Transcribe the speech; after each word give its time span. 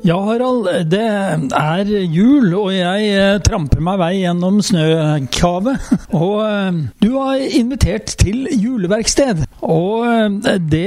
Ja, 0.00 0.16
Harald, 0.24 0.64
det 0.88 1.00
er 1.04 1.88
jul, 2.08 2.46
og 2.56 2.70
jeg 2.72 3.08
eh, 3.12 3.40
tramper 3.44 3.82
meg 3.84 3.98
vei 4.00 4.14
gjennom 4.22 4.62
snøkavet. 4.64 5.90
Og 6.16 6.38
eh, 6.46 6.78
du 7.04 7.10
har 7.18 7.42
invitert 7.58 8.14
til 8.22 8.48
juleverksted. 8.48 9.42
Og 9.60 10.06
eh, 10.08 10.56
det, 10.72 10.86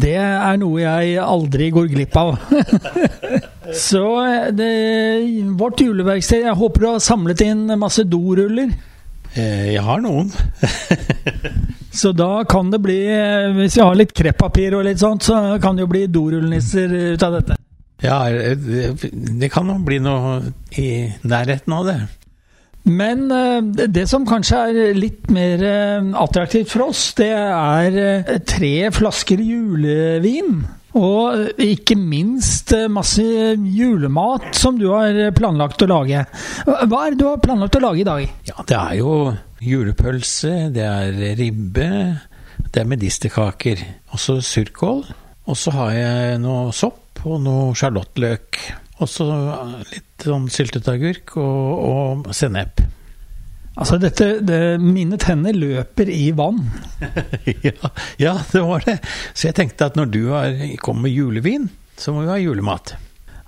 det 0.00 0.14
er 0.16 0.56
noe 0.62 0.80
jeg 0.80 1.18
aldri 1.20 1.68
går 1.76 1.92
glipp 1.92 2.16
av. 2.16 2.38
Så 3.88 4.06
det, 4.56 4.70
vårt 5.60 5.82
juleverksted 5.84 6.46
Jeg 6.46 6.56
håper 6.56 6.80
du 6.80 6.86
har 6.88 7.02
samlet 7.04 7.44
inn 7.44 7.66
masse 7.76 8.06
doruller. 8.08 8.72
Jeg 9.36 9.84
har 9.84 10.00
noen. 10.00 10.32
så 12.00 12.14
da 12.16 12.46
kan 12.48 12.72
det 12.72 12.80
bli, 12.80 12.96
hvis 13.60 13.76
vi 13.76 13.84
har 13.84 14.00
litt 14.00 14.16
kreppapir 14.16 14.78
og 14.80 14.88
litt 14.88 15.04
sånt, 15.04 15.28
så 15.28 15.58
kan 15.60 15.76
det 15.76 15.84
jo 15.84 15.92
bli 15.92 16.06
dorullnisser 16.08 16.96
ut 17.12 17.28
av 17.28 17.42
dette. 17.42 17.58
Ja, 18.04 18.20
det 18.30 19.50
kan 19.50 19.70
jo 19.72 19.80
bli 19.82 19.98
noe 20.02 20.52
i 20.78 20.88
nærheten 21.26 21.74
av 21.74 21.88
det. 21.88 21.98
Men 22.88 23.28
eh, 23.34 23.86
det 23.90 24.06
som 24.08 24.26
kanskje 24.28 24.58
er 24.70 24.96
litt 24.96 25.28
mer 25.34 25.62
eh, 25.66 26.08
attraktivt 26.16 26.72
for 26.72 26.88
oss, 26.88 27.10
det 27.18 27.30
er 27.34 27.98
eh, 28.02 28.34
tre 28.48 28.90
flasker 28.94 29.42
julevin. 29.44 30.62
Og 30.98 31.60
ikke 31.60 31.98
minst 32.00 32.72
masse 32.90 33.22
julemat 33.22 34.48
som 34.56 34.78
du 34.80 34.86
har 34.88 35.18
planlagt 35.36 35.84
å 35.84 35.90
lage. 35.90 36.22
Hva 36.64 37.02
er 37.04 37.12
det 37.12 37.20
du 37.20 37.26
har 37.28 37.42
planlagt 37.44 37.76
å 37.76 37.82
lage 37.84 38.02
i 38.02 38.08
dag? 38.08 38.24
Ja, 38.48 38.56
Det 38.66 38.78
er 38.78 38.94
jo 39.02 39.12
julepølse, 39.62 40.72
det 40.74 40.86
er 40.88 41.20
ribbe, 41.38 41.90
det 42.72 42.82
er 42.82 42.88
medisterkaker. 42.88 43.84
Også 44.16 44.40
surkål. 44.40 45.04
Og 45.48 45.60
så 45.60 45.76
har 45.76 45.92
jeg 45.92 46.40
noe 46.42 46.72
sopp 46.76 47.07
og 47.26 47.40
noe 47.44 47.72
sjalottløk. 47.78 48.60
Og 48.98 49.10
så 49.10 49.26
litt 49.92 50.26
sånn 50.26 50.48
syltet 50.50 50.88
agurk 50.90 51.36
og, 51.38 51.82
og 51.88 52.30
sennep. 52.34 52.82
Altså 53.78 53.98
dette, 54.02 54.40
det, 54.42 54.60
Mine 54.82 55.18
tenner 55.22 55.54
løper 55.54 56.10
i 56.10 56.32
vann. 56.34 56.64
ja, 57.68 57.92
ja, 58.18 58.34
det 58.50 58.62
var 58.66 58.82
det. 58.86 58.98
Så 59.34 59.50
jeg 59.50 59.58
tenkte 59.60 59.86
at 59.86 59.98
når 59.98 60.10
du 60.14 60.22
kommer 60.82 61.06
med 61.06 61.14
julevin, 61.14 61.68
så 61.98 62.14
må 62.14 62.24
vi 62.26 62.32
ha 62.32 62.40
julemat. 62.42 62.96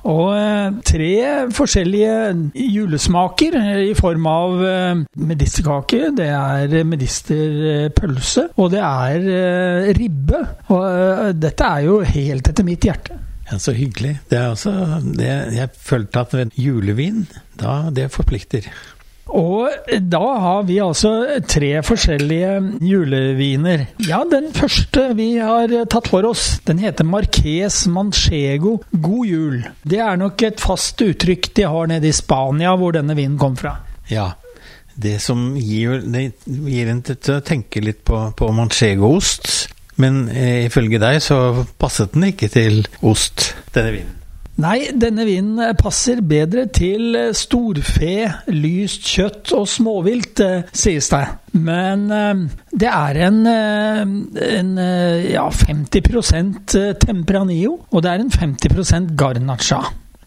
Og 0.09 0.31
eh, 0.33 0.77
tre 0.87 1.15
forskjellige 1.53 2.13
julesmaker 2.57 3.57
i 3.85 3.93
form 3.98 4.29
av 4.31 4.63
eh, 4.65 5.03
medisterkake, 5.29 6.13
det 6.17 6.29
er 6.33 6.87
medisterpølse, 6.89 8.47
og 8.57 8.71
det 8.73 8.81
er 8.81 9.27
eh, 9.35 9.91
ribbe. 9.98 10.41
Og 10.73 11.37
dette 11.37 11.69
er 11.69 11.85
jo 11.89 11.98
helt 12.07 12.48
etter 12.48 12.67
mitt 12.67 12.87
hjerte. 12.89 13.19
Ja, 13.50 13.58
Så 13.58 13.74
hyggelig. 13.74 14.18
Det 14.30 14.38
er 14.38 14.48
også 14.52 14.72
det, 15.02 15.30
Jeg 15.56 15.68
følte 15.74 16.20
at 16.20 16.56
julevin, 16.56 17.27
da 17.58 17.90
det 17.90 18.11
forplikter. 18.14 18.66
Og 19.30 19.70
da 20.11 20.22
har 20.42 20.64
vi 20.66 20.80
altså 20.83 21.40
tre 21.46 21.70
forskjellige 21.86 22.55
juleviner. 22.83 23.86
Ja, 24.08 24.24
den 24.27 24.50
første 24.55 25.11
vi 25.18 25.36
har 25.38 25.70
tatt 25.90 26.11
for 26.11 26.27
oss, 26.27 26.58
den 26.66 26.83
heter 26.83 27.06
Marques 27.06 27.84
Manchego 27.86 28.78
God 28.90 29.27
jul. 29.27 29.61
Det 29.86 30.00
er 30.02 30.18
nok 30.18 30.42
et 30.42 30.62
fast 30.62 31.00
uttrykk 31.05 31.52
de 31.55 31.68
har 31.70 31.90
nede 31.90 32.11
i 32.11 32.17
Spania, 32.17 32.74
hvor 32.77 32.96
denne 32.96 33.14
vinen 33.18 33.38
kom 33.38 33.56
fra. 33.61 33.77
Ja. 34.11 34.32
Det 35.00 35.20
som 35.22 35.55
gir, 35.56 36.02
det 36.02 36.32
gir 36.44 36.90
en 36.90 37.05
til 37.06 37.36
å 37.38 37.42
tenke 37.46 37.80
litt 37.84 38.02
på, 38.05 38.18
på 38.36 38.50
manchego-ost. 38.52 39.70
Men 40.00 40.24
eh, 40.33 40.66
ifølge 40.68 41.00
deg 41.02 41.20
så 41.24 41.66
passet 41.80 42.16
den 42.16 42.30
ikke 42.33 42.48
til 42.52 42.83
ost, 43.06 43.52
denne 43.74 43.98
vinen? 43.98 44.16
Nei, 44.61 44.90
denne 44.92 45.24
vinen 45.24 45.61
passer 45.78 46.20
bedre 46.27 46.66
til 46.74 47.16
storfe, 47.36 48.27
lyst 48.52 49.06
kjøtt 49.08 49.55
og 49.56 49.64
småvilt, 49.70 50.42
eh, 50.44 50.66
sies 50.77 51.08
det. 51.12 51.22
Men 51.56 52.11
eh, 52.12 52.42
det 52.83 52.90
er 52.90 53.20
en, 53.28 53.40
eh, 53.48 54.02
en 54.58 54.74
ja, 55.30 55.46
50% 55.48 56.77
Tempranillo, 57.00 57.78
og 57.88 58.05
det 58.05 58.12
er 58.12 58.27
en 58.27 58.30
50 58.36 59.17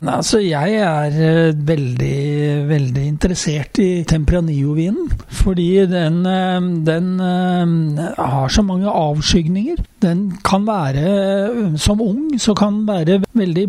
Garnacha. 0.04 0.18
Altså, 0.18 0.40
jeg 0.40 0.76
er 0.76 1.52
uh, 1.52 1.68
veldig, 1.68 2.68
veldig 2.70 3.06
interessert 3.08 3.80
i 3.80 4.04
Tempranillo-vinen. 4.04 5.10
Fordi 5.30 5.86
den, 5.86 6.26
uh, 6.26 6.62
den 6.86 7.20
uh, 7.20 8.04
har 8.18 8.48
så 8.48 8.62
mange 8.62 8.90
avskygninger. 8.90 9.76
Den 10.02 10.38
kan 10.44 10.68
være, 10.68 11.78
som 11.78 12.02
ung, 12.02 12.40
så 12.40 12.54
kan 12.54 12.74
den 12.74 12.88
være 12.88 13.22
veldig 13.34 13.68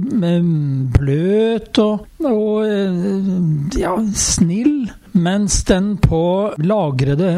bløt 0.98 1.78
og, 1.78 2.06
og 2.24 2.66
ja, 3.78 3.94
snill. 4.14 4.90
Mens 5.14 5.62
den 5.64 5.96
på 6.02 6.50
lagrede 6.58 7.28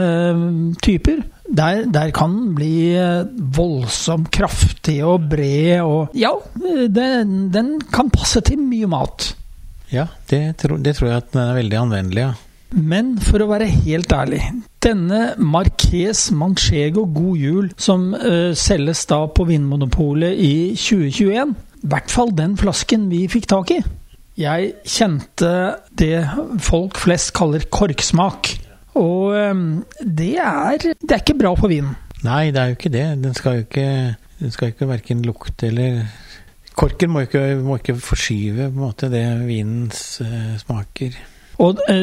typer 0.80 1.20
der, 1.48 1.84
der, 1.92 2.10
kan 2.14 2.32
den 2.34 2.54
bli 2.56 2.96
eh, 2.98 3.26
voldsomt 3.56 4.30
kraftig 4.34 4.98
og 5.06 5.28
bred 5.30 5.80
og 5.84 6.16
Ja, 6.18 6.32
den, 6.56 7.52
den 7.54 7.76
kan 7.92 8.10
passe 8.10 8.42
til 8.46 8.58
mye 8.62 8.88
mat. 8.90 9.30
Ja, 9.92 10.08
det, 10.30 10.56
tro, 10.62 10.78
det, 10.82 10.96
tror 10.96 11.12
jeg 11.12 11.22
at 11.22 11.30
den 11.32 11.42
er 11.44 11.54
veldig 11.60 11.78
anvendelig, 11.84 12.24
ja. 12.24 12.32
Men 12.76 13.14
for 13.22 13.40
å 13.40 13.46
være 13.48 13.68
helt 13.70 14.10
ærlig, 14.12 14.40
denne 14.82 15.36
Marques 15.38 16.26
Manchego 16.34 17.06
God 17.14 17.38
Jul, 17.38 17.68
som 17.78 18.10
uh, 18.10 18.50
selges 18.58 19.04
da 19.06 19.20
på 19.30 19.46
Vinmonopolet 19.46 20.34
i 20.34 20.56
2021, 20.74 21.54
i 21.86 21.90
hvert 21.92 22.10
fall 22.10 22.34
den 22.34 22.56
flasken 22.58 23.06
vi 23.12 23.22
fikk 23.30 23.46
tak 23.52 23.70
i 23.76 23.78
Jeg 24.36 24.72
kjente 24.82 25.52
det 25.94 26.26
folk 26.66 26.98
flest 26.98 27.30
kaller 27.38 27.62
korksmak. 27.70 28.50
Og 29.26 29.34
ehm, 29.38 29.66
det 30.00 30.34
er, 30.42 30.78
det 31.02 31.14
er 31.16 31.22
ikke 31.22 31.38
bra 31.40 31.54
for 31.58 31.72
vinen. 31.72 31.96
Nei, 32.26 32.50
det 32.54 32.62
er 32.62 32.70
jo 32.70 32.78
ikke 32.78 32.92
det. 32.94 33.06
Den 33.22 33.34
skal 33.36 33.58
jo 33.58 33.66
ikke, 33.66 33.88
den 34.40 34.54
skal 34.54 34.72
ikke 34.72 34.88
verken 34.90 35.26
lukte 35.26 35.70
eller 35.70 36.06
Korken 36.76 37.08
må 37.08 37.22
ikke, 37.24 37.40
må 37.64 37.78
ikke 37.78 37.94
forskyve 37.96 38.66
måte 38.76 39.08
det 39.08 39.24
vinens 39.46 40.18
uh, 40.20 40.58
smaker. 40.60 41.14
Og 41.64 41.78
uh, 41.88 42.02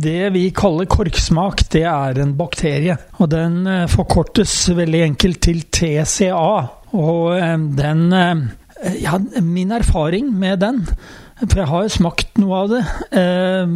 det 0.00 0.30
vi 0.32 0.46
kaller 0.56 0.88
korksmak, 0.88 1.66
det 1.74 1.82
er 1.90 2.22
en 2.22 2.32
bakterie. 2.38 2.96
Og 3.20 3.28
den 3.28 3.58
uh, 3.68 3.82
forkortes 3.92 4.54
veldig 4.78 5.02
enkelt 5.10 5.42
til 5.44 5.66
TCA. 5.68 6.54
Og 6.96 7.36
den 7.76 8.08
Ja, 9.00 9.16
min 9.40 9.72
erfaring 9.72 10.28
med 10.38 10.60
den 10.60 10.82
for 11.42 11.60
jeg 11.60 11.68
har 11.68 11.82
jo 11.84 11.92
smakt 11.92 12.38
noe 12.40 12.60
av 12.62 12.70
det. 12.72 12.78
Eh, 13.20 13.72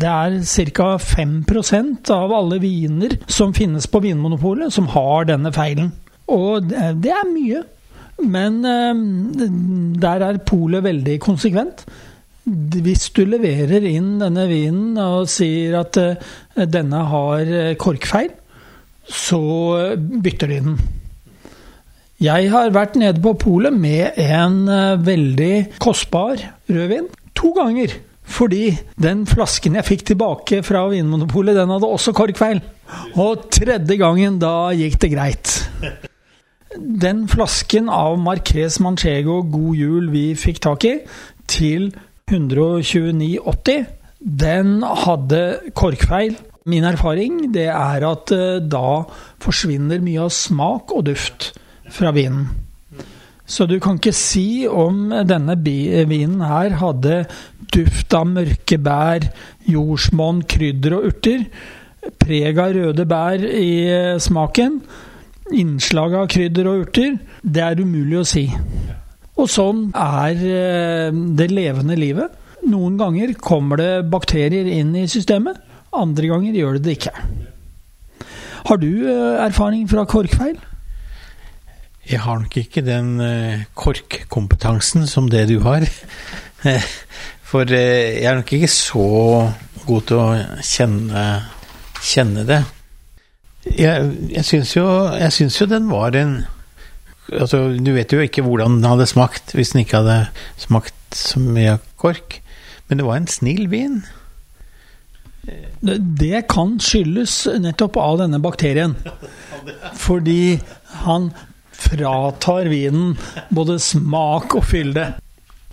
det 0.00 0.12
er 0.12 0.38
ca. 0.72 0.86
5% 0.96 2.12
av 2.14 2.32
alle 2.32 2.56
viner 2.62 3.18
som 3.28 3.52
finnes 3.52 3.88
på 3.90 4.00
Vinmonopolet, 4.00 4.72
som 4.72 4.88
har 4.94 5.28
denne 5.28 5.52
feilen. 5.52 5.92
Og 6.32 6.70
det 6.70 7.12
er 7.12 7.28
mye. 7.28 7.60
Men 8.22 8.62
eh, 8.64 9.02
der 10.00 10.24
er 10.24 10.40
polet 10.48 10.86
veldig 10.86 11.18
konsekvent. 11.20 11.84
Hvis 12.42 13.10
du 13.14 13.22
leverer 13.28 13.84
inn 13.86 14.16
denne 14.22 14.48
vinen 14.50 14.96
og 14.98 15.28
sier 15.30 15.82
at 15.82 16.00
eh, 16.00 16.64
denne 16.64 17.04
har 17.12 17.52
korkfeil, 17.82 18.32
så 19.04 19.44
bytter 20.00 20.48
de 20.48 20.60
den. 20.64 20.82
Jeg 22.22 22.52
har 22.52 22.70
vært 22.70 22.94
nede 23.00 23.18
på 23.18 23.32
polet 23.34 23.74
med 23.74 24.14
en 24.20 24.60
uh, 24.70 24.94
veldig 25.02 25.78
kostbar 25.82 26.38
rødvin 26.70 27.08
to 27.34 27.48
ganger. 27.56 27.96
Fordi 28.22 28.76
den 29.02 29.24
flasken 29.26 29.74
jeg 29.74 29.88
fikk 29.88 30.04
tilbake 30.12 30.60
fra 30.62 30.84
Vinmonopolet, 30.92 31.56
den 31.58 31.72
hadde 31.74 31.88
også 31.90 32.12
korkfeil. 32.14 32.60
Og 33.18 33.48
tredje 33.50 33.96
gangen, 33.98 34.36
da 34.38 34.70
gikk 34.76 35.00
det 35.02 35.10
greit. 35.16 35.54
Den 36.78 37.24
flasken 37.28 37.90
av 37.90 38.14
Marques 38.22 38.78
Manchego 38.80 39.40
God 39.42 39.80
jul 39.80 40.06
vi 40.12 40.22
fikk 40.38 40.62
tak 40.62 40.86
i, 40.86 40.92
til 41.50 41.88
129,80, 42.30 43.82
den 44.22 44.70
hadde 45.02 45.42
korkfeil. 45.74 46.38
Min 46.70 46.86
erfaring 46.86 47.48
det 47.50 47.66
er 47.74 48.06
at 48.06 48.30
uh, 48.30 48.62
da 48.62 49.02
forsvinner 49.42 49.98
mye 50.06 50.28
av 50.28 50.30
smak 50.38 50.94
og 50.94 51.08
duft 51.10 51.50
fra 51.92 52.12
vinen. 52.16 52.48
Så 53.46 53.66
du 53.68 53.76
kan 53.82 53.98
ikke 53.98 54.14
si 54.16 54.64
om 54.70 55.10
denne 55.28 55.56
vinen 55.60 56.40
her 56.46 56.78
hadde 56.80 57.24
duft 57.72 58.14
av 58.16 58.28
mørke 58.30 58.78
bær, 58.80 59.26
jordsmonn, 59.68 60.42
krydder 60.48 60.98
og 60.98 61.08
urter. 61.10 61.46
preg 62.18 62.58
av 62.58 62.72
røde 62.74 63.04
bær 63.06 63.44
i 63.46 63.86
eh, 63.86 64.18
smaken, 64.18 64.80
innslag 65.54 66.16
av 66.18 66.26
krydder 66.32 66.66
og 66.66 66.86
urter, 66.86 67.18
det 67.42 67.62
er 67.62 67.78
umulig 67.78 68.18
å 68.18 68.24
si. 68.26 68.48
Og 69.38 69.46
sånn 69.50 69.84
er 69.94 70.42
eh, 70.42 71.20
det 71.38 71.50
levende 71.52 71.94
livet. 71.98 72.34
Noen 72.66 72.98
ganger 72.98 73.36
kommer 73.38 73.78
det 73.78 73.92
bakterier 74.10 74.66
inn 74.66 74.94
i 74.98 75.06
systemet, 75.10 75.60
andre 75.92 76.32
ganger 76.32 76.58
gjør 76.58 76.78
det 76.78 76.84
det 76.88 76.98
ikke. 76.98 77.14
Har 78.66 78.82
du 78.82 78.90
eh, 79.06 79.38
erfaring 79.46 79.86
fra 79.90 80.06
korkfeil? 80.08 80.58
Jeg 82.10 82.20
har 82.24 82.40
nok 82.42 82.56
ikke 82.58 82.82
den 82.82 83.20
eh, 83.22 83.64
korkkompetansen 83.78 85.06
som 85.06 85.28
det 85.30 85.46
du 85.52 85.60
har. 85.62 85.86
For 87.50 87.68
eh, 87.68 88.22
jeg 88.22 88.30
er 88.30 88.40
nok 88.40 88.52
ikke 88.56 88.70
så 88.70 89.06
god 89.86 90.08
til 90.08 90.18
å 90.18 90.26
kjenne, 90.66 91.26
kjenne 92.02 92.46
det. 92.48 92.62
Jeg, 93.78 94.10
jeg 94.32 94.44
syns 94.48 94.74
jo, 94.74 94.86
jo 95.14 95.70
den 95.70 95.88
var 95.92 96.18
en 96.18 96.42
Altså, 97.32 97.70
du 97.78 97.92
vet 97.94 98.10
jo 98.12 98.18
ikke 98.20 98.42
hvordan 98.44 98.80
den 98.80 98.88
hadde 98.90 99.06
smakt 99.08 99.54
hvis 99.54 99.70
den 99.72 99.84
ikke 99.84 100.00
hadde 100.02 100.16
smakt 100.60 101.14
så 101.16 101.40
mye 101.40 101.76
kork. 101.96 102.40
Men 102.90 102.98
det 102.98 103.06
var 103.06 103.20
en 103.20 103.28
snill 103.30 103.70
vin. 103.72 104.02
Det 105.86 106.42
kan 106.50 106.74
skyldes 106.82 107.36
nettopp 107.62 107.96
av 108.02 108.18
denne 108.20 108.42
bakterien. 108.42 108.98
Fordi 109.96 110.58
han 111.06 111.30
fratar 111.82 112.70
vinen 112.72 113.16
både 113.50 113.78
smak 113.82 114.56
og 114.58 114.66
fylde. 114.70 115.12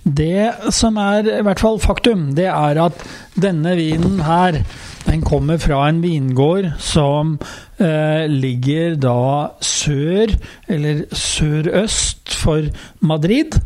Det 0.04 0.72
som 0.74 0.98
er 1.02 1.28
i 1.28 1.42
hvert 1.44 1.60
fall 1.62 1.80
faktum, 1.82 2.30
det 2.38 2.48
er 2.50 2.80
at 2.82 3.02
denne 3.40 3.76
vinen 3.78 4.22
her, 4.24 4.62
den 5.06 5.24
kommer 5.26 5.60
fra 5.62 5.84
en 5.90 6.00
vingård 6.04 6.70
som 6.82 7.36
eh, 7.82 8.26
ligger 8.32 8.96
da 9.02 9.56
sør, 9.64 10.34
eller 10.72 11.04
sørøst 11.12 12.32
for 12.40 12.70
Madrid. 13.00 13.60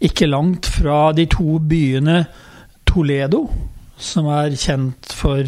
Ikke 0.00 0.30
langt 0.30 0.70
fra 0.80 1.10
de 1.12 1.28
to 1.30 1.58
byene 1.60 2.24
Toledo, 2.88 3.44
som 4.00 4.30
er 4.32 4.56
kjent 4.56 5.12
for 5.14 5.44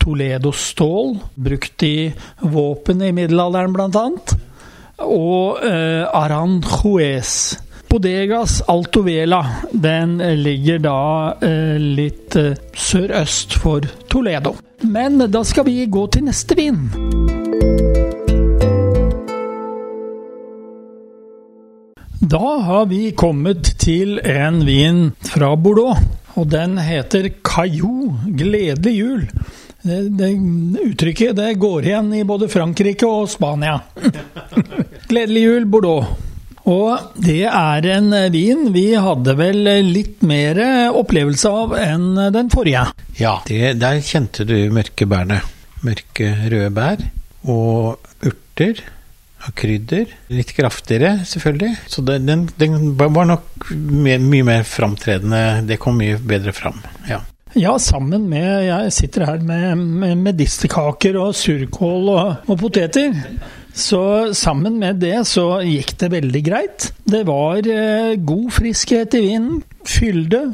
Toledo-stål, 0.00 1.18
brukt 1.36 1.84
i 1.84 2.10
våpen 2.40 3.04
i 3.04 3.12
middelalderen 3.12 3.76
bl.a., 3.76 4.06
og 5.00 5.64
eh, 5.64 6.04
Aranjuez. 6.06 7.34
Bodegas 7.90 8.60
Altovela 8.70 9.40
den 9.72 10.18
ligger 10.42 10.78
da 10.78 10.98
eh, 11.42 11.74
litt 11.80 12.36
eh, 12.38 12.52
sørøst 12.78 13.56
for 13.58 13.86
Toledo. 14.12 14.54
Men 14.86 15.18
da 15.26 15.42
skal 15.44 15.66
vi 15.66 15.82
gå 15.90 16.04
til 16.14 16.28
neste 16.28 16.54
vin. 16.54 16.84
Da 22.30 22.52
har 22.62 22.86
vi 22.86 23.10
kommet 23.18 23.72
til 23.82 24.20
en 24.22 24.62
vin 24.68 25.08
fra 25.26 25.56
Bordeaux, 25.58 25.98
og 26.38 26.46
den 26.52 26.78
heter 26.78 27.26
Caillou 27.42 28.12
gledelig 28.38 28.94
jul. 28.94 29.26
Det, 29.82 29.98
det 30.14 30.30
uttrykket 30.84 31.36
det 31.40 31.54
går 31.58 31.90
igjen 31.90 32.14
i 32.14 32.22
både 32.28 32.46
Frankrike 32.52 33.08
og 33.08 33.26
Spania. 33.32 33.80
gledelig 35.10 35.44
jul, 35.46 35.68
Bordeaux. 35.70 36.10
Og 36.70 37.14
det 37.18 37.46
er 37.48 37.86
en 37.96 38.12
vin 38.32 38.68
vi 38.74 38.90
hadde 39.00 39.34
vel 39.38 39.64
litt 39.88 40.20
mer 40.26 40.60
opplevelse 40.92 41.50
av 41.50 41.74
enn 41.80 42.12
den 42.34 42.50
forrige. 42.52 42.84
Ja, 43.18 43.38
det, 43.48 43.78
der 43.80 44.02
kjente 44.04 44.46
du 44.46 44.54
mørke 44.74 45.08
bærene. 45.08 45.40
Mørke 45.86 46.28
røde 46.52 46.70
bær 46.76 47.02
og 47.48 48.26
urter 48.28 48.82
og 49.46 49.56
krydder. 49.56 50.12
Litt 50.32 50.52
kraftigere, 50.56 51.24
selvfølgelig. 51.26 51.72
Så 51.88 52.04
det, 52.04 52.20
den, 52.28 52.46
den, 52.60 52.94
var 53.00 53.28
nok 53.28 53.70
mye, 53.72 54.18
mye 54.20 54.46
mer 54.46 54.66
framtredende. 54.68 55.62
Det 55.68 55.80
kom 55.80 55.98
mye 56.00 56.20
bedre 56.20 56.54
fram. 56.56 56.80
Ja. 57.08 57.22
Ja, 57.58 57.72
sammen 57.82 58.28
med 58.30 58.62
Jeg 58.62 58.92
sitter 58.94 59.24
her 59.26 59.40
med, 59.42 59.80
med 59.80 60.20
medisterkaker 60.22 61.16
og 61.18 61.32
surkål 61.34 62.12
og, 62.12 62.28
og 62.46 62.60
poteter. 62.60 63.16
Så 63.74 64.34
sammen 64.34 64.78
med 64.80 65.00
det 65.02 65.18
så 65.28 65.60
gikk 65.64 65.94
det 66.00 66.12
veldig 66.14 66.42
greit. 66.46 66.90
Det 67.04 67.24
var 67.28 67.66
eh, 67.66 68.16
god 68.16 68.48
friskhet 68.54 69.14
i 69.18 69.26
vinen, 69.28 69.60
fylde, 69.86 70.48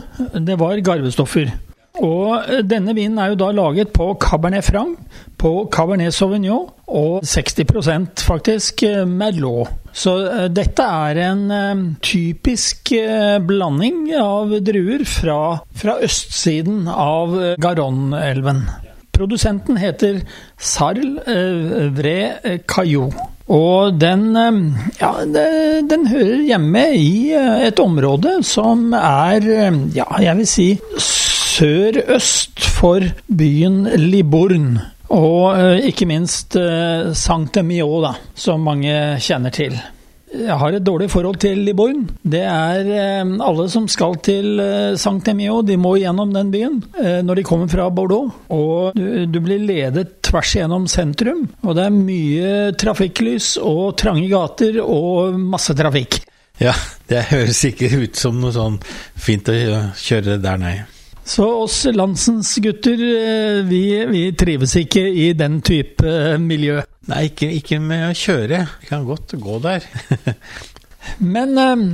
det 0.47 0.59
var 0.61 0.83
garvestoffer. 0.85 1.53
Og 1.97 2.37
eh, 2.45 2.63
denne 2.67 2.95
vinen 2.97 3.19
er 3.23 3.33
jo 3.33 3.41
da 3.41 3.51
laget 3.57 3.95
på 3.97 4.11
Cabernet 4.21 4.69
Franc, 4.69 4.99
på 5.41 5.53
Cabernet 5.73 6.15
Sauvignon 6.15 6.69
og 6.87 7.25
60% 7.27 8.25
faktisk 8.27 8.85
eh, 8.87 9.05
Merlot. 9.09 9.73
Så 9.97 10.13
dette 10.53 10.85
er 10.85 11.23
en 11.25 11.95
typisk 12.05 12.91
blanding 13.49 14.11
av 14.21 14.51
druer 14.61 15.07
fra, 15.09 15.39
fra 15.73 15.95
østsiden 16.05 16.85
av 16.85 17.33
Garonne-elven. 17.65 18.61
Produsenten 19.17 19.79
heter 19.81 20.21
Sarl 20.59 21.19
eh, 21.25 21.89
Vre 21.97 22.61
Caillou. 22.69 23.11
Og 23.47 24.01
den, 24.01 24.37
eh, 24.37 24.59
ja, 25.01 25.13
den 25.89 26.07
hører 26.11 26.43
hjemme 26.51 26.85
i 26.99 27.33
eh, 27.33 27.67
et 27.71 27.81
område 27.81 28.41
som 28.45 28.93
er, 28.99 29.49
ja, 29.97 30.09
jeg 30.21 30.37
vil 30.43 30.51
si 30.51 30.69
sørøst 31.07 32.61
for 32.77 33.07
byen 33.27 33.87
Libourne. 33.97 34.93
Og 35.17 35.85
ikke 35.87 36.09
minst 36.11 36.57
Saint-Emilion, 37.15 38.09
da, 38.09 38.17
som 38.35 38.65
mange 38.67 38.91
kjenner 39.23 39.55
til. 39.55 39.77
Jeg 40.37 40.57
har 40.61 40.75
et 40.77 40.85
dårlig 40.85 41.09
forhold 41.11 41.39
til 41.41 41.63
Liborn. 41.65 42.05
Det 42.23 42.43
er 42.45 42.89
eh, 42.93 43.35
alle 43.47 43.67
som 43.73 43.87
skal 43.91 44.19
til 44.25 44.61
eh, 44.61 44.97
Saint-Emilion, 45.01 45.65
de 45.67 45.79
må 45.81 45.95
gjennom 46.01 46.33
den 46.35 46.51
byen 46.53 46.81
eh, 47.01 47.21
når 47.25 47.41
de 47.41 47.47
kommer 47.47 47.71
fra 47.73 47.89
Bordeaux. 47.95 48.35
Og 48.53 48.97
du, 48.97 49.25
du, 49.31 49.39
blir 49.43 49.63
ledet 49.65 50.19
tvers 50.27 50.57
gjennom 50.59 50.89
sentrum. 50.91 51.47
Og 51.65 51.77
det 51.79 51.87
er 51.87 51.95
mye 51.97 52.51
trafikklys 52.79 53.55
og 53.63 53.97
trange 54.01 54.27
gater 54.33 54.81
og 54.85 55.39
masse 55.41 55.77
trafikk. 55.77 56.21
Ja, 56.61 56.75
det 57.09 57.29
høres 57.31 57.63
ikke 57.69 57.91
ut 57.93 58.17
som 58.17 58.39
noe 58.41 58.53
sånn 58.55 58.79
fint 59.21 59.49
å 59.53 59.57
kjøre 60.01 60.39
der, 60.41 60.61
nei. 60.61 60.77
Så 61.27 61.45
oss 61.65 61.81
landsens 61.91 62.53
gutter, 62.63 63.01
vi, 63.67 63.83
vi 64.13 64.27
trives 64.39 64.77
ikke 64.79 65.03
i 65.11 65.33
den 65.37 65.59
type 65.67 66.37
miljø. 66.39 66.85
Nei, 67.07 67.29
ikke, 67.31 67.51
ikke, 67.61 67.79
med 67.83 68.09
å 68.09 68.17
kjøre. 68.17 68.65
Jeg 68.83 68.89
kan 68.89 69.07
godt 69.07 69.37
gå 69.39 69.61
der. 69.63 69.87
Men 71.37 71.55
øh, 71.55 71.85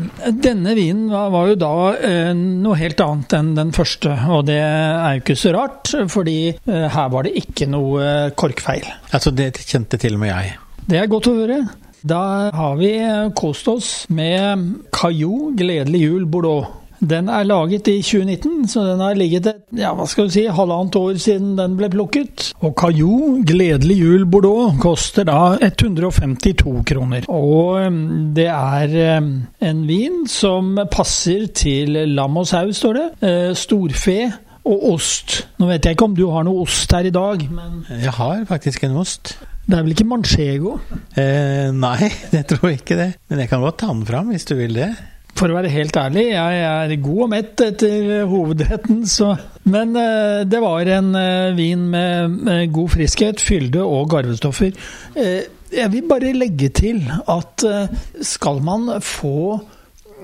denne 0.40 0.72
vinen 0.78 1.10
var, 1.12 1.28
var 1.34 1.50
jo 1.50 1.58
da 1.60 1.74
øh, 1.92 2.32
noe 2.32 2.78
helt 2.80 3.02
annet 3.04 3.36
enn 3.36 3.52
den 3.58 3.72
første, 3.76 4.14
og 4.32 4.46
det 4.48 4.56
er 4.62 5.18
jo 5.18 5.22
ikke 5.22 5.36
så 5.38 5.52
rart, 5.52 5.92
fordi 6.08 6.38
øh, 6.54 6.86
her 6.94 7.12
var 7.12 7.28
det 7.28 7.36
ikke 7.42 7.68
noe 7.68 8.32
korkfeil. 8.38 8.88
Altså, 9.12 9.34
det 9.36 9.52
kjente 9.60 10.00
til 10.00 10.16
og 10.16 10.24
med 10.24 10.32
jeg. 10.32 10.56
Det 10.88 10.98
er 10.98 11.10
godt 11.12 11.28
å 11.28 11.36
høre. 11.42 11.62
Da 12.02 12.22
har 12.56 12.78
vi 12.80 12.94
kost 13.38 13.68
oss 13.70 13.90
med 14.10 14.64
Caillou 14.96 15.52
Gledelig 15.54 16.06
jul 16.08 16.24
Bordeaux. 16.26 16.81
Den 17.02 17.28
er 17.32 17.42
laget 17.48 17.88
i 17.90 17.96
2019, 18.02 18.68
så 18.70 18.84
den 18.86 19.00
har 19.02 19.16
ligget 19.18 19.48
et 19.50 19.80
ja, 19.80 19.90
hva 19.98 20.06
skal 20.06 20.28
du 20.28 20.34
si, 20.36 20.44
halvannet 20.46 20.98
år 21.00 21.18
siden 21.18 21.56
den 21.58 21.74
ble 21.78 21.88
plukket. 21.90 22.52
Og 22.62 22.76
Caillou 22.78 23.40
Gledelig 23.46 23.96
jul 23.98 24.26
Bordeaux 24.30 24.78
koster 24.82 25.26
da 25.26 25.56
152 25.58 26.84
kroner. 26.86 27.26
Og 27.26 27.90
det 28.36 28.46
er 28.46 28.96
en 29.18 29.82
vin 29.88 30.22
som 30.30 30.76
passer 30.92 31.48
til 31.58 31.98
lam 32.14 32.38
og 32.38 32.46
sau, 32.48 32.70
står 32.70 32.98
det. 33.00 33.06
Eh, 33.26 33.52
storfe 33.58 34.18
og 34.62 34.84
ost. 34.92 35.40
Nå 35.58 35.66
vet 35.72 35.86
jeg 35.86 35.96
ikke 35.96 36.06
om 36.06 36.14
du 36.14 36.28
har 36.30 36.46
noe 36.46 36.62
ost 36.62 36.92
her 36.94 37.08
i 37.08 37.14
dag, 37.14 37.42
men 37.50 37.82
Jeg 37.90 38.14
har 38.14 38.44
faktisk 38.46 38.84
en 38.86 39.00
ost. 39.02 39.34
Det 39.66 39.78
er 39.78 39.82
vel 39.82 39.94
ikke 39.94 40.06
manchego? 40.10 40.76
Eh, 41.18 41.70
nei, 41.74 42.10
jeg 42.36 42.46
tror 42.50 42.70
ikke 42.70 42.98
det. 42.98 43.10
Men 43.30 43.42
jeg 43.42 43.50
kan 43.50 43.62
godt 43.62 43.82
ta 43.82 43.90
den 43.90 44.06
fram 44.06 44.30
hvis 44.30 44.46
du 44.46 44.54
vil 44.58 44.74
det. 44.78 44.90
For 45.38 45.50
å 45.50 45.56
være 45.56 45.72
helt 45.72 45.96
ærlig, 45.96 46.26
jeg 46.34 46.60
er 46.68 46.92
god 47.02 47.22
og 47.24 47.30
mett 47.32 47.62
etter 47.64 48.26
hovedretten, 48.30 49.02
så 49.08 49.32
Men 49.64 49.96
eh, 49.96 50.42
det 50.46 50.58
var 50.62 50.88
en 50.90 51.14
eh, 51.14 51.54
vin 51.54 51.84
med, 51.90 52.38
med, 52.48 52.72
god 52.74 52.90
friskhet, 52.96 53.40
fylde 53.40 53.82
og 53.82 54.10
garvestoffer. 54.10 54.72
Eh, 55.14 55.44
jeg 55.72 55.92
vil 55.92 56.08
bare 56.08 56.32
legge 56.34 56.68
til 56.74 57.04
at 57.30 57.64
eh, 57.64 57.92
skal 58.26 58.58
man 58.66 58.90
få 59.00 59.60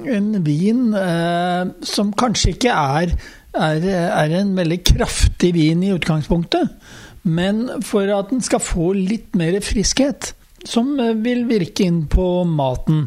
en 0.06 0.32
vin 0.46 0.94
eh, 0.94 1.70
som 1.86 2.12
kanskje 2.18 2.54
ikke 2.54 2.74
er, 2.74 3.14
er, 3.54 3.86
er 3.92 4.34
en 4.40 4.54
veldig 4.58 4.80
kraftig 4.92 5.52
vin 5.56 5.82
i 5.86 5.92
utgangspunktet, 5.94 6.74
men 7.28 7.66
for 7.86 8.10
at 8.14 8.30
den 8.32 8.42
skal 8.44 8.62
få 8.62 8.92
litt 8.96 9.34
mer 9.38 9.58
friskhet, 9.64 10.32
som 10.66 10.94
eh, 11.00 11.16
vil 11.24 11.46
virke 11.48 11.86
inn 11.86 12.04
på 12.10 12.44
maten, 12.48 13.06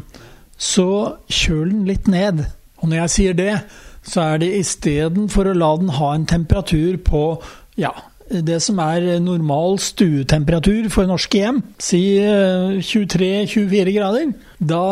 så 0.62 0.90
kjøl 1.26 1.72
den 1.72 1.88
litt 1.90 2.08
ned. 2.10 2.44
Og 2.82 2.90
når 2.90 3.04
jeg 3.04 3.14
sier 3.16 3.36
det, 3.38 3.52
så 4.06 4.32
er 4.32 4.42
det 4.42 4.54
istedenfor 4.60 5.50
å 5.50 5.58
la 5.58 5.74
den 5.78 5.92
ha 5.98 6.14
en 6.14 6.26
temperatur 6.30 6.98
på 7.06 7.22
ja, 7.78 7.92
det 8.32 8.58
som 8.64 8.78
er 8.82 9.20
normal 9.22 9.76
stuetemperatur 9.82 10.88
for 10.92 11.08
norske 11.08 11.42
hjem, 11.42 11.60
si 11.82 12.00
23-24 12.22 13.94
grader, 13.96 14.32
da 14.58 14.84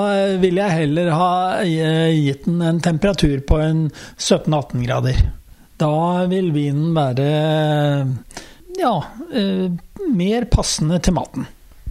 vil 0.43 0.61
jeg 0.61 0.77
heller 0.83 1.13
ha 1.15 1.33
gitt 1.65 2.47
den 2.49 2.61
en 2.67 2.83
temperatur 2.85 3.39
på 3.47 3.61
en 3.63 3.87
17-18 4.19 4.85
grader. 4.85 5.23
Da 5.81 6.27
vil 6.29 6.51
vinen 6.53 6.91
være 6.97 7.31
ja, 8.81 8.95
mer 10.11 10.51
passende 10.53 11.01
til 11.01 11.17
maten. 11.17 11.49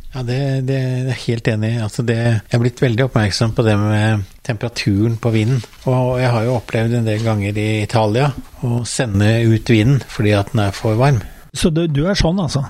Ja, 0.10 0.24
det, 0.25 0.66
det, 0.66 0.78
det, 1.06 1.13
er 1.13 1.25
helt 1.28 1.48
enig 1.51 1.70
i. 1.75 1.82
Altså 1.86 2.01
jeg 2.08 2.39
er 2.42 2.62
blitt 2.62 2.80
veldig 2.82 3.04
oppmerksom 3.06 3.51
på 3.54 3.62
det 3.68 3.75
med 3.78 4.24
temperaturen 4.46 5.18
på 5.22 5.30
vinen. 5.36 5.60
Og 5.86 6.20
jeg 6.22 6.30
har 6.34 6.44
jo 6.48 6.56
opplevd 6.58 6.94
en 6.98 7.10
del 7.10 7.22
ganger 7.25 7.58
i 7.62 7.84
Italia 7.84 8.28
å 8.66 8.68
sende 8.89 9.30
ut 9.46 9.70
vinen 9.70 10.01
fordi 10.10 10.32
at 10.38 10.50
den 10.54 10.62
er 10.66 10.72
for 10.74 10.96
varm. 11.00 11.20
Så 11.54 11.70
du, 11.74 11.88
du 11.89 12.08
er 12.10 12.16
sånn, 12.18 12.39
altså? 12.42 12.63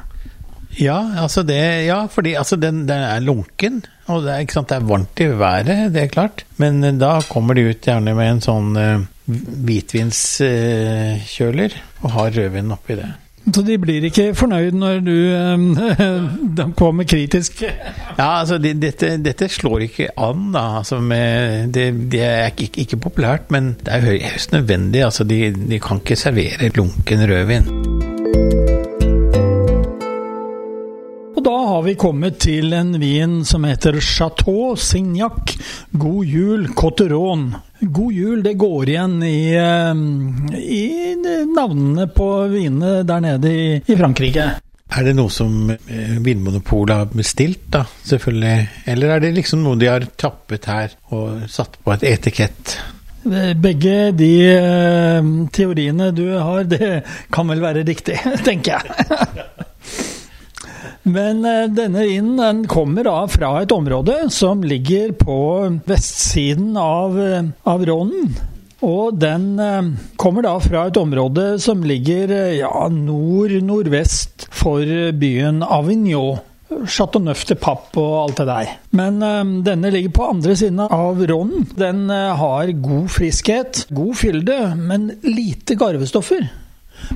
Ja, 0.80 1.00
altså 1.24 1.44
det, 1.48 1.86
ja 1.88 2.08
fordi 2.12 2.36
altså 2.40 2.56
den, 2.60 2.88
den, 2.90 3.04
er 3.04 3.20
lunken. 3.24 3.76
Og 4.12 4.24
det 4.26 4.32
er, 4.34 4.40
ikke 4.44 4.58
sant, 4.60 4.70
det 4.72 4.78
er 4.78 4.92
varmt 4.92 5.20
i 5.24 5.26
været, 5.40 5.94
det 5.96 6.02
er 6.04 6.12
klart. 6.12 6.38
Men 6.60 6.74
da 7.00 7.12
kommer 7.30 7.54
de 7.56 7.70
ut 7.72 7.88
gjerne 7.88 8.12
med 8.18 8.28
en 8.34 8.44
sånn 8.44 8.70
uh, 8.76 9.06
hvitvinskjøler 9.70 11.72
uh, 11.76 11.82
og 12.04 12.10
har 12.18 12.36
rødvin 12.36 12.76
oppi 12.76 12.94
det. 13.00 13.12
Så 13.50 13.64
de 13.66 13.78
blir 13.82 14.06
ikke 14.06 14.32
fornøyd 14.38 14.76
når 14.78 15.00
du 15.06 15.16
de 16.58 16.66
kommer 16.78 17.08
kritisk? 17.10 17.64
Ja, 17.64 18.40
altså 18.42 18.60
de, 18.62 18.74
dette, 18.78 19.16
dette, 19.24 19.50
slår 19.50 19.88
ikke 19.88 20.10
an, 20.20 20.50
da. 20.54 20.66
Altså 20.82 21.00
med, 21.02 21.70
det, 21.74 21.88
det, 22.12 22.24
er 22.26 22.52
ikke, 22.54 22.84
ikke, 22.86 23.00
populært, 23.02 23.50
men 23.54 23.74
det 23.82 23.96
er 23.96 24.06
høyst 24.06 24.54
nødvendig. 24.54 25.04
Altså 25.08 25.26
de, 25.28 25.42
de 25.56 25.80
kan 25.82 26.04
ikke 26.04 26.20
servere 26.20 26.70
lunken 26.76 27.26
rødvin. 27.32 27.72
Og 31.40 31.46
da 31.46 31.56
har 31.72 31.82
vi 31.86 31.96
kommet 31.96 32.38
til 32.44 32.74
en 32.76 32.98
vin 33.00 33.40
som 33.48 33.64
heter 33.64 34.02
Chateau 34.04 34.76
Signac 34.76 35.56
God 35.98 36.26
Jul 36.28 36.68
Cotteron. 36.76 37.50
God 37.80 38.14
jul, 38.14 38.44
det 38.44 38.54
går 38.60 38.90
igjen 38.90 39.24
i, 39.24 39.56
eh, 39.56 39.94
i 40.60 40.84
navnene 41.56 42.08
på 42.12 42.28
vinene 42.52 43.04
der 43.08 43.24
nede 43.24 43.54
i, 43.54 43.70
i 43.80 43.96
Frankrike. 44.00 44.50
Er 44.90 45.06
det 45.06 45.14
noe 45.16 45.32
som 45.32 45.70
eh, 45.72 46.16
Vinmonopolet 46.26 46.96
har 46.96 47.12
bestilt, 47.14 47.68
da, 47.72 47.86
selvfølgelig? 48.04 48.70
Eller 48.90 49.16
er 49.16 49.24
det 49.24 49.36
liksom 49.38 49.62
noe 49.64 49.80
de 49.80 49.88
har 49.92 50.08
tappet 50.20 50.66
her 50.68 50.96
og 51.16 51.46
satt 51.52 51.78
på 51.84 51.94
et 51.96 52.08
etikett? 52.10 52.80
Begge 53.60 54.12
de 54.16 54.32
uh, 54.56 55.26
teoriene 55.54 56.08
du 56.16 56.24
har, 56.40 56.64
det 56.72 57.02
kan 57.36 57.52
vel 57.52 57.62
være 57.62 57.84
riktig, 57.88 58.16
tenker 58.48 58.80
jeg. 58.80 59.46
Men 61.04 61.46
eh, 61.46 61.68
denne 61.72 62.04
vinen 62.08 62.64
kommer 62.68 63.08
da 63.08 63.24
fra 63.32 63.54
et 63.64 63.72
område 63.72 64.26
som 64.34 64.64
ligger 64.66 65.14
på 65.20 65.40
vestsiden 65.88 66.76
av, 66.78 67.20
eh, 67.22 67.52
av 67.64 67.86
Rånen. 67.88 68.34
Og 68.86 69.16
den 69.20 69.48
eh, 69.60 69.94
kommer 70.20 70.46
da 70.46 70.58
fra 70.64 70.88
et 70.90 71.00
område 71.00 71.54
som 71.64 71.84
ligger 71.88 72.34
ja, 72.58 72.74
nord-nordvest 72.92 74.50
for 74.52 74.86
byen 75.20 75.64
Avignon. 75.64 76.40
Chateauneuf 76.70 77.48
til 77.50 77.58
papp 77.58 77.98
og 77.98 78.12
alt 78.20 78.40
det 78.44 78.46
der. 78.46 78.74
Men 78.94 79.24
ø, 79.26 79.32
denne 79.66 79.90
ligger 79.90 80.14
på 80.14 80.28
andre 80.30 80.54
siden 80.54 80.84
av 80.86 81.18
Rånen. 81.18 81.66
Den 81.74 82.04
ø, 82.14 82.20
har 82.38 82.70
god 82.78 83.08
friskhet, 83.10 83.88
god 83.90 84.14
fylde, 84.20 84.58
men 84.78 85.10
lite 85.26 85.74
garvestoffer. 85.82 86.46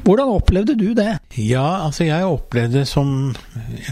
Hvordan 0.04 0.34
opplevde 0.34 0.76
du 0.80 0.90
det? 0.98 1.18
Ja, 1.40 1.86
altså 1.86 2.08
jeg 2.08 2.28
opplevde 2.28 2.86
som 2.90 3.34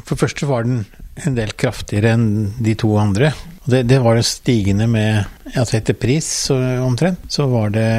For 0.04 0.16
det 0.16 0.22
første 0.24 0.50
var 0.50 0.68
den 0.68 0.84
en 1.22 1.36
del 1.36 1.52
kraftigere 1.60 2.14
enn 2.16 2.28
de 2.64 2.74
to 2.80 2.94
andre. 3.00 3.34
Det, 3.68 3.84
det 3.90 4.00
var 4.02 4.18
det 4.18 4.26
stigende 4.26 4.88
med 4.90 5.26
altså 5.52 5.78
etter 5.78 5.98
pris 6.00 6.30
omtrent. 6.52 7.28
Så 7.30 7.46
var 7.52 7.74
det 7.76 7.90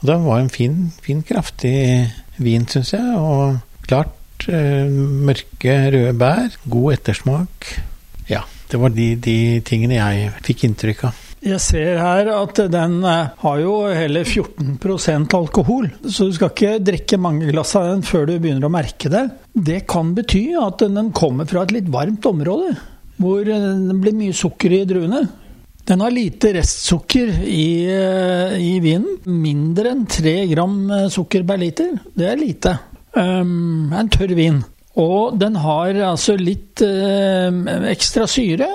Og 0.00 0.08
det 0.10 0.18
var 0.26 0.42
en 0.42 0.52
fin, 0.52 0.88
fin 1.04 1.22
kraftig 1.26 1.78
vin, 2.42 2.66
syns 2.68 2.92
jeg. 2.96 3.14
Og 3.16 3.86
klart 3.86 4.48
eh, 4.50 4.90
mørke, 4.90 5.78
røde 5.94 6.12
bær. 6.18 6.58
God 6.68 6.98
ettersmak. 6.98 7.72
Ja, 8.28 8.44
det 8.70 8.82
var 8.82 8.92
de, 8.92 9.14
de 9.16 9.38
tingene 9.64 10.00
jeg 10.00 10.34
fikk 10.44 10.68
inntrykk 10.68 11.08
av. 11.08 11.24
Jeg 11.44 11.60
ser 11.62 12.00
her 12.02 12.28
at 12.34 12.60
den 12.72 12.98
eh, 13.06 13.34
har 13.42 13.58
jo 13.62 13.74
hele 13.94 14.24
14% 14.26 15.34
alkohol, 15.38 15.86
så 16.02 16.26
du 16.26 16.34
skal 16.34 16.50
ikke 16.50 16.78
drikke 16.82 17.18
mange 17.22 17.50
glass 17.52 17.76
av 17.78 17.92
den 17.92 18.02
før 18.06 18.26
du 18.26 18.34
begynner 18.36 18.66
å 18.66 18.72
merke 18.74 19.10
det. 19.12 19.24
Det 19.54 19.84
kan 19.90 20.10
bety 20.16 20.48
at 20.58 20.82
den 20.82 21.12
kommer 21.16 21.46
fra 21.48 21.62
et 21.62 21.74
litt 21.76 21.90
varmt 21.94 22.26
område, 22.26 22.74
hvor 23.22 23.46
det 23.46 23.58
blir 24.02 24.18
mye 24.18 24.34
sukker 24.34 24.80
i 24.80 24.86
druene. 24.88 25.22
Den 25.88 26.02
har 26.04 26.12
lite 26.12 26.50
restsukker 26.58 27.30
i, 27.48 27.86
eh, 27.88 28.58
i 28.60 28.74
vinen. 28.84 29.22
Mindre 29.24 29.94
enn 29.94 30.04
tre 30.10 30.42
gram 30.50 30.82
eh, 30.90 31.06
sukker 31.08 31.46
per 31.48 31.62
liter. 31.62 31.94
Det 32.12 32.26
er 32.28 32.36
lite. 32.36 32.74
Um, 33.14 33.88
en 33.96 34.10
tørr 34.12 34.34
vin. 34.36 34.58
Og 34.98 35.36
den 35.38 35.60
har 35.62 35.94
altså 36.08 36.34
litt 36.38 36.82
eh, 36.82 37.54
ekstra 37.92 38.26
syre, 38.30 38.66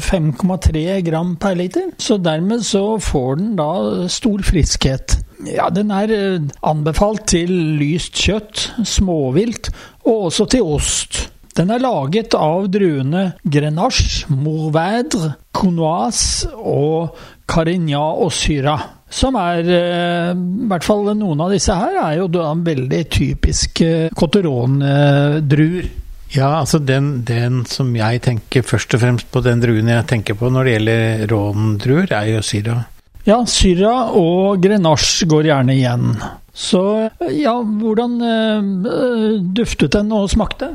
5,3 0.00 0.84
gram 1.04 1.34
per 1.40 1.58
liter. 1.58 1.90
Så 2.00 2.16
dermed 2.22 2.64
så 2.64 2.96
får 3.02 3.36
den 3.42 3.54
da 3.60 3.70
stor 4.12 4.44
friskhet. 4.46 5.18
Ja, 5.44 5.68
den 5.68 5.92
er 5.92 6.12
eh, 6.12 6.40
anbefalt 6.64 7.26
til 7.34 7.52
lyst 7.80 8.16
kjøtt, 8.16 8.70
småvilt 8.88 9.68
og 10.08 10.30
også 10.30 10.48
til 10.56 10.64
ost. 10.76 11.26
Den 11.56 11.70
er 11.72 11.80
laget 11.80 12.34
av 12.36 12.66
druene 12.68 13.30
Grenache, 13.44 14.28
Mourvèdre, 14.28 15.34
Conoise 15.56 16.50
og 16.56 17.16
Carignan 17.48 18.20
og 18.24 18.32
Syra. 18.36 18.76
Som 19.12 19.36
er 19.38 19.68
eh, 19.70 20.32
I 20.34 20.66
hvert 20.70 20.86
fall 20.86 21.12
noen 21.14 21.44
av 21.44 21.52
disse 21.54 21.74
her 21.76 22.00
er 22.02 22.16
jo 22.20 22.26
da 22.32 22.50
veldig 22.58 23.04
typiske 23.12 23.92
Cotteron-druer. 24.18 25.86
Ja, 26.34 26.56
altså 26.58 26.80
den, 26.82 27.20
den, 27.24 27.60
som 27.70 27.92
jeg 27.94 28.18
tenker 28.24 28.66
først 28.66 28.96
og 28.96 29.02
fremst 29.04 29.28
på, 29.30 29.40
den 29.46 29.62
druen 29.62 29.88
jeg 29.92 30.08
tenker 30.10 30.34
på 30.36 30.50
når 30.50 30.66
det 30.66 30.74
gjelder 30.74 31.22
råndruer, 31.30 32.10
er 32.10 32.32
jo 32.32 32.42
Syra. 32.44 32.80
Ja, 33.26 33.38
Syra 33.46 33.94
og 34.18 34.60
Grenache 34.62 35.26
går 35.30 35.48
gjerne 35.52 35.78
igjen. 35.78 36.12
Så 36.56 36.82
ja, 37.30 37.54
hvordan 37.62 38.18
øh, 38.26 39.40
duftet 39.54 39.94
den 39.94 40.12
og 40.14 40.28
smakte? 40.32 40.72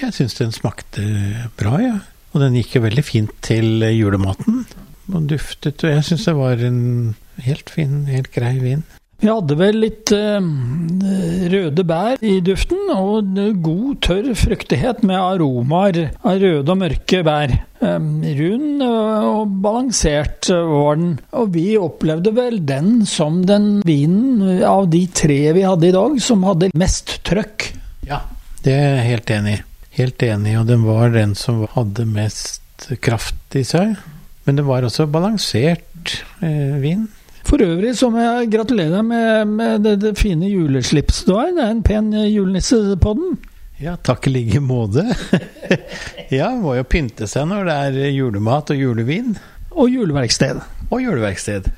Jeg 0.00 0.14
syns 0.16 0.36
den 0.38 0.52
smakte 0.52 1.04
bra, 1.56 1.76
jeg. 1.80 1.96
Ja. 1.96 2.00
Og 2.32 2.40
den 2.40 2.54
gikk 2.56 2.78
jo 2.78 2.86
veldig 2.86 3.04
fint 3.04 3.32
til 3.44 3.84
julematen. 3.92 4.62
Og 5.12 5.28
duftet, 5.28 5.84
og 5.84 5.92
jeg 5.92 6.08
syns 6.08 6.26
det 6.28 6.36
var 6.38 6.64
en 6.64 6.82
helt 7.44 7.70
fin, 7.72 8.02
helt 8.08 8.32
grei 8.34 8.56
vin. 8.62 8.84
Vi 9.22 9.28
hadde 9.30 9.54
vel 9.54 9.76
litt 9.84 10.10
eh, 10.16 10.46
røde 11.52 11.84
bær 11.86 12.24
i 12.26 12.40
duften, 12.42 12.88
og 12.90 13.36
god, 13.62 13.90
tørr 14.02 14.32
fruktighet 14.34 15.04
med 15.06 15.14
aromaer 15.14 16.00
av 16.26 16.40
røde 16.42 16.74
og 16.74 16.80
mørke 16.80 17.20
bær. 17.28 17.54
Eh, 17.78 18.08
rund 18.40 18.82
og 18.82 19.52
balansert 19.62 20.50
var 20.50 20.98
den, 20.98 21.12
og 21.38 21.52
vi 21.54 21.68
opplevde 21.78 22.34
vel 22.34 22.58
den 22.66 23.04
som 23.06 23.44
den 23.46 23.76
vinen 23.86 24.64
av 24.66 24.88
de 24.90 25.04
tre 25.14 25.38
vi 25.54 25.62
hadde 25.68 25.92
i 25.92 25.94
dag, 25.94 26.18
som 26.24 26.42
hadde 26.48 26.72
mest 26.74 27.20
trøkk. 27.28 27.68
Ja, 28.08 28.24
det 28.66 28.74
er 28.74 28.96
jeg 28.96 29.10
helt 29.12 29.34
enig 29.38 29.54
i. 29.60 29.62
Helt 30.02 30.22
enig, 30.24 30.56
og 30.58 30.66
den 30.66 30.82
var 30.88 31.14
den 31.14 31.36
som 31.38 31.62
hadde 31.76 32.08
mest 32.10 32.90
kraft 33.04 33.54
i 33.54 33.62
seg. 33.68 33.94
Men 34.44 34.58
det 34.58 34.64
var 34.66 34.86
også 34.86 35.06
balansert 35.10 36.16
eh, 36.42 36.78
vin. 36.82 37.06
For 37.46 37.62
øvrig 37.62 37.94
så 37.98 38.08
må 38.10 38.22
jeg 38.22 38.50
gratulere 38.52 38.96
deg 38.96 39.06
med, 39.06 39.54
med 39.58 39.86
det, 39.86 39.96
det, 40.02 40.12
fine 40.18 40.50
juleslipset 40.50 41.28
du 41.28 41.34
har. 41.36 41.50
Det 41.54 41.64
er 41.64 41.74
en 41.74 41.84
pen 41.86 42.12
julenisse 42.30 42.78
på 43.02 43.14
den. 43.18 43.38
Ja, 43.82 43.96
takk 43.98 44.28
i 44.30 44.34
like 44.34 44.60
måte. 44.62 45.04
ja, 46.38 46.52
må 46.54 46.76
jo 46.78 46.86
pynte 46.86 47.26
seg 47.30 47.48
når 47.50 47.66
det 47.66 47.78
er 47.86 48.12
julemat 48.14 48.70
og 48.74 48.78
julevin. 48.78 49.34
Og 49.72 49.90
juleverksted. 49.90 50.60
Og 50.90 51.02
juleverksted. 51.02 51.70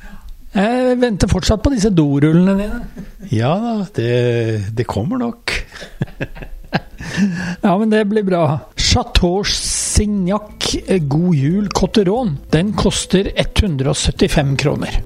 Jeg 0.54 0.98
venter 1.00 1.30
fortsatt 1.30 1.62
på 1.64 1.72
disse 1.72 1.90
dorullene 1.90 2.54
dine. 2.58 3.06
Ja 3.34 3.54
da, 3.58 3.72
det, 3.96 4.10
det 4.76 4.86
kommer 4.86 5.18
nok. 5.18 5.54
ja, 7.60 7.78
men 7.78 7.90
det 7.90 8.04
blir 8.04 8.22
bra. 8.22 8.58
Chateau 8.76 9.44
Signac 9.44 10.74
God 11.00 11.34
Jul 11.34 11.68
Cotteron. 11.68 12.38
Den 12.50 12.72
koster 12.72 13.32
175 13.34 14.56
kroner. 14.56 15.02